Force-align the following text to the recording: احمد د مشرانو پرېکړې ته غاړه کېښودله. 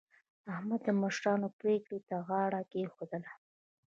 احمد 0.53 0.81
د 0.85 0.89
مشرانو 1.01 1.47
پرېکړې 1.59 1.99
ته 2.07 2.15
غاړه 2.27 2.61
کېښودله. 2.71 3.31